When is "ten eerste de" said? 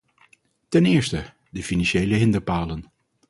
0.69-1.63